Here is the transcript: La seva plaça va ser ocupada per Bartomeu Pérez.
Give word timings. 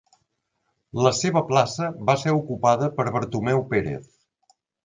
La 1.07 1.11
seva 1.17 1.43
plaça 1.51 1.91
va 2.09 2.17
ser 2.23 2.35
ocupada 2.39 2.91
per 2.99 3.09
Bartomeu 3.19 3.65
Pérez. 3.75 4.13